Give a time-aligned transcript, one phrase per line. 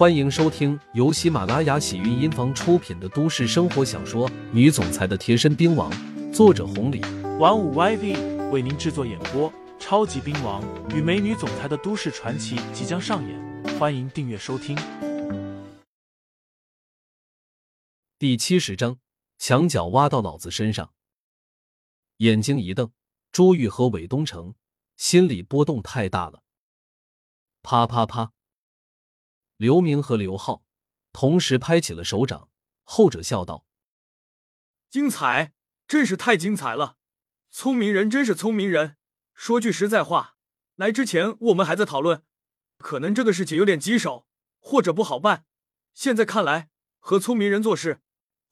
[0.00, 5.92] 欢迎收听由喜马拉雅喜韵音房出品的都市生活小说《女总裁的贴身兵王》，
[6.32, 7.02] 作者红礼，
[7.38, 9.52] 玩五 YV 为您制作演播。
[9.78, 14.74] 超级兵王与美女总裁的都市传奇即将上演，欢迎订阅收听。
[18.18, 18.96] 第七十章，
[19.36, 20.94] 墙角挖到老子身上。
[22.16, 22.90] 眼睛一瞪，
[23.30, 24.54] 朱玉和韦东城
[24.96, 26.42] 心里波动太大了。
[27.62, 28.32] 啪啪啪！
[29.60, 30.64] 刘明和刘浩
[31.12, 32.48] 同时拍起了手掌，
[32.82, 33.66] 后者笑道
[34.88, 35.52] ：“精彩，
[35.86, 36.96] 真是太精彩了！
[37.50, 38.96] 聪明人真是聪明人。
[39.34, 40.38] 说句实在话，
[40.76, 42.24] 来之前我们还在讨论，
[42.78, 44.26] 可能这个事情有点棘手，
[44.60, 45.44] 或者不好办。
[45.92, 48.00] 现在看来，和聪明人做事，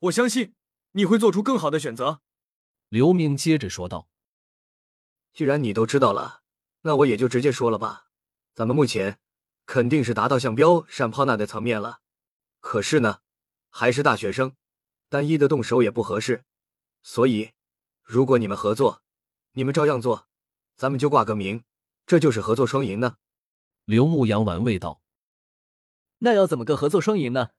[0.00, 0.56] 我相信
[0.90, 2.20] 你会做出更好的选择。”
[2.90, 4.08] 刘明接着说道
[5.32, 6.42] ：“既然你都知道了，
[6.80, 8.08] 那我也就直接说了吧。
[8.52, 9.20] 咱们目前
[9.66, 12.00] 肯定是达到像标善炮那的层面了，
[12.60, 13.20] 可是呢，
[13.68, 14.56] 还是大学生，
[15.08, 16.44] 单一的动手也不合适。
[17.02, 17.52] 所以，
[18.02, 19.02] 如果你们合作，
[19.52, 20.28] 你们照样做，
[20.76, 21.64] 咱们就挂个名，
[22.06, 23.16] 这就是合作双赢呢。”
[23.84, 25.02] 刘牧阳玩味道
[26.18, 27.50] ：“那要怎么个合作双赢呢？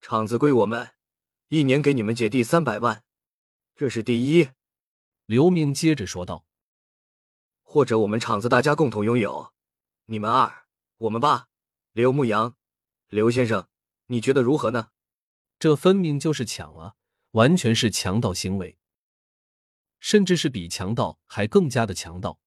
[0.00, 0.92] 厂子归我们，
[1.48, 3.04] 一年给你们姐弟三百万。”
[3.74, 4.50] 这是第一，
[5.26, 6.46] 刘明接着说道
[7.62, 9.52] ：“或者我们厂子大家共同拥有，
[10.06, 10.65] 你们二，
[10.98, 11.48] 我们吧。
[11.92, 12.56] 刘牧阳，
[13.08, 13.68] 刘先生，
[14.06, 14.90] 你觉得如何呢？”
[15.58, 16.94] 这分明就是抢啊，
[17.32, 18.78] 完全是强盗行为，
[20.00, 22.40] 甚至是比强盗还更加的强盗。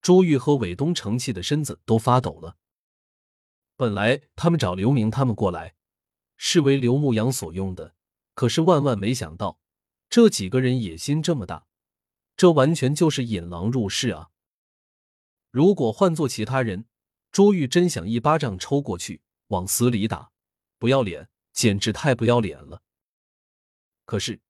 [0.00, 2.56] 朱玉和韦东城气的身子都发抖了。
[3.76, 5.74] 本来他们找刘明他们过来，
[6.36, 7.94] 是为刘牧阳所用的，
[8.34, 9.60] 可是万万没想到。
[10.08, 11.66] 这几个人野心这么大，
[12.36, 14.30] 这完全就是引狼入室啊！
[15.50, 16.86] 如果换做其他人，
[17.38, 20.32] 朱玉真想一巴掌抽过去，往死里打，
[20.76, 22.82] 不要脸，简直太不要脸了。
[24.04, 24.40] 可是，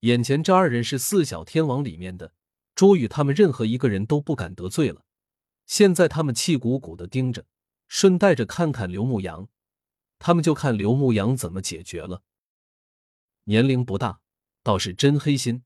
[0.00, 2.32] 眼前这二人是四小天王里面的，
[2.74, 5.04] 朱玉他们任何一个人都不敢得罪了。
[5.66, 7.44] 现在他们气鼓鼓的盯着，
[7.88, 9.50] 顺带着看看刘牧阳，
[10.18, 12.22] 他们就看刘牧阳怎么解决了。
[13.44, 14.22] 年龄不大。
[14.62, 15.64] 倒是真黑心。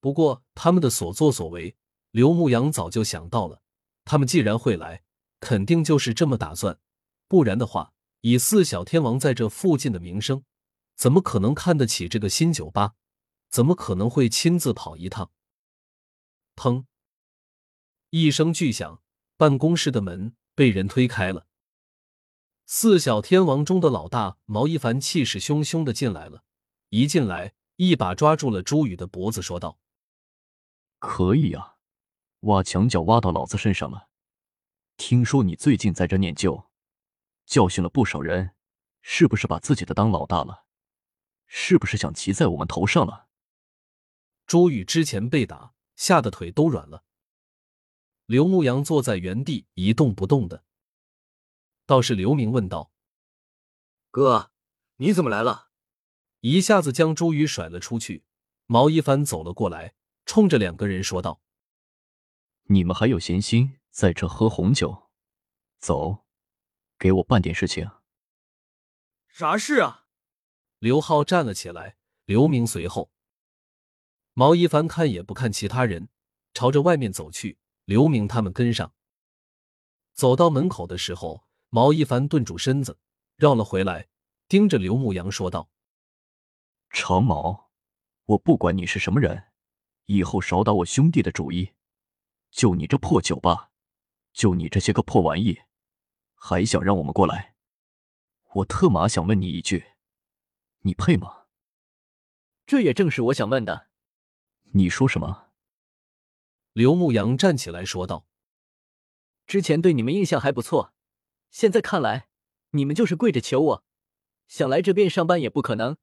[0.00, 1.76] 不过他们的所作所为，
[2.10, 3.60] 刘牧阳早就想到了。
[4.06, 5.04] 他们既然会来，
[5.42, 6.78] 肯定就是这么打算。
[7.26, 10.44] 不然的话，以四小天王在这附近的名声，
[10.94, 12.94] 怎么可能看得起这个新酒吧？
[13.50, 15.32] 怎么可能会亲自跑一趟？
[16.54, 16.84] 砰！
[18.10, 19.02] 一声巨响，
[19.36, 21.48] 办公室的门被人推开了。
[22.66, 26.44] 四小天王中的老大毛一凡气势汹汹的进来了。
[26.90, 27.54] 一进来。
[27.76, 29.80] 一把抓住了朱宇的脖子，说道
[31.00, 31.74] ：“可以呀，
[32.40, 34.08] 挖墙角挖到老子身上了。
[34.96, 36.70] 听说你最近在这念旧，
[37.46, 38.54] 教训了不少人，
[39.00, 40.66] 是不是把自己的当老大了？
[41.46, 43.28] 是不是想骑在我们头上了？”
[44.46, 47.04] 朱宇之前被打，吓得腿都软了。
[48.26, 50.64] 刘牧阳坐在原地一动不动的。
[51.84, 52.92] 倒是刘明问道
[54.10, 54.52] ：“哥，
[54.96, 55.70] 你怎么来了？”
[56.40, 58.24] 一下子将朱宇甩了出去，
[58.66, 59.94] 毛一帆走了过来，
[60.26, 61.40] 冲着两个人说道
[62.64, 65.10] ：“你们还有闲心在这喝红酒？
[65.78, 66.24] 走，
[66.98, 67.90] 给我办点事情。
[69.28, 70.06] ”“啥事啊？”
[70.80, 73.12] 刘浩站了起来，刘明随后。
[74.32, 76.08] 毛一凡看也不看其他人，
[76.54, 77.58] 朝着外面走去。
[77.84, 78.94] 刘明他们跟上。
[80.14, 82.98] 走到门口的时候，毛一凡顿住身子，
[83.36, 84.08] 绕了回来，
[84.48, 85.68] 盯着刘牧阳说道。
[86.88, 87.70] 长毛，
[88.24, 89.50] 我不管你是什么人，
[90.06, 91.74] 以后少打我兄弟的主意。
[92.50, 93.71] 就你这破酒吧，
[94.32, 95.62] 就你这些个破玩意，
[96.34, 97.54] 还想让我们过来？
[98.54, 99.92] 我特马想问你一句，
[100.80, 101.46] 你配吗？
[102.66, 103.88] 这也正是我想问的。
[104.72, 105.50] 你说什么？
[106.72, 108.26] 刘牧阳站起来说道
[109.46, 110.94] ：“之前对你们印象还不错，
[111.50, 112.28] 现在看来，
[112.70, 113.84] 你们就是跪着求我，
[114.48, 115.98] 想来这边上班也不可能。”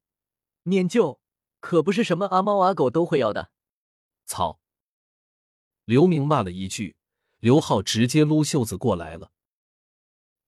[0.63, 1.19] 念旧
[1.59, 3.51] 可不是什么阿猫阿狗都会要的。
[4.25, 4.59] 操！
[5.85, 6.97] 刘明骂了一句，
[7.39, 9.31] 刘浩直接撸袖子过来了。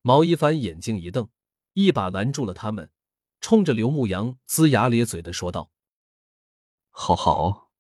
[0.02, 1.30] 毛一凡眼睛一瞪，
[1.74, 2.92] 一把拦住了他们，
[3.40, 5.72] 冲着刘牧阳龇牙咧嘴的说道
[6.92, 7.72] ：“好好，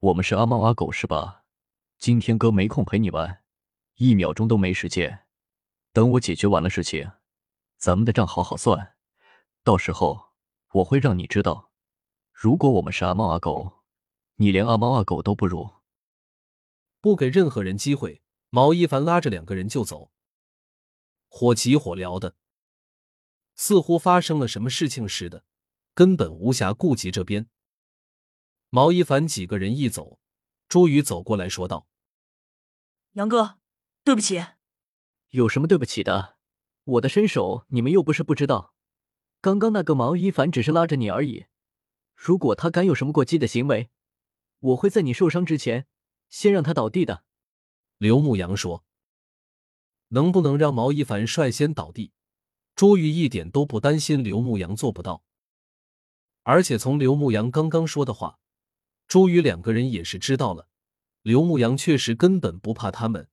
[0.00, 1.44] 我们是阿猫阿狗是吧？
[1.98, 3.44] 今天哥没空陪你玩，
[3.96, 5.26] 一秒钟都没时间。
[5.92, 7.12] 等我解决完了事情，
[7.76, 8.96] 咱们的账好好算。
[9.62, 10.32] 到时候
[10.72, 11.70] 我会让你知道。”
[12.32, 13.82] 如果我们是阿猫阿狗，
[14.36, 15.68] 你连阿猫阿狗都不如。
[17.00, 20.10] 不给任何人机会，毛一凡拉着两个人就走，
[21.28, 22.34] 火急火燎的。
[23.54, 25.44] 似乎发生了什么事情似的，
[25.92, 27.48] 根本无暇顾及这边。
[28.70, 30.18] 毛一凡几个人一走，
[30.68, 31.88] 朱宇走过来说道
[33.12, 33.58] ：“杨哥，
[34.04, 34.42] 对不起。
[35.30, 36.38] 有什么对不起的？
[36.84, 38.74] 我的身手你们又不是不知道。
[39.42, 41.46] 刚刚那个毛一凡只是拉着你而已，
[42.14, 43.90] 如果他敢有什么过激的行为，
[44.60, 45.86] 我会在你受伤之前
[46.30, 47.24] 先让他倒地的。”
[47.98, 48.84] 刘牧阳说
[50.08, 52.12] ：“能不能让毛一凡率先倒地？”
[52.76, 55.24] 朱玉一点都不担心刘牧阳做不到，
[56.44, 58.38] 而且从刘牧阳刚刚说的话，
[59.08, 60.68] 朱宇两个人也是知道了，
[61.22, 63.28] 刘牧阳确实根本不怕他们，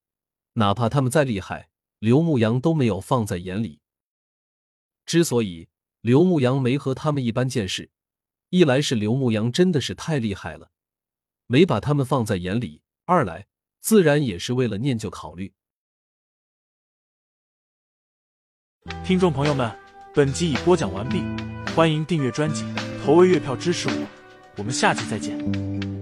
[0.54, 1.70] 哪怕他们再厉害，
[2.00, 3.82] 刘牧阳都没有放在眼里。
[5.06, 5.70] 之所以
[6.02, 7.92] 刘牧阳没和他们一般见识，
[8.50, 10.72] 一来是刘牧阳真的是太厉害了，
[11.46, 13.46] 没把他们放在眼里；二来
[13.86, 15.54] 自然也是为了念旧考虑。
[19.06, 19.72] 听众朋友们，
[20.12, 21.22] 本集已播讲完毕，
[21.76, 22.66] 欢迎订阅专辑，
[23.04, 24.08] 投喂月票支持我，
[24.58, 25.95] 我们下集再见。